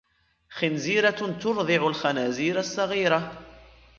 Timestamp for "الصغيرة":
2.59-3.41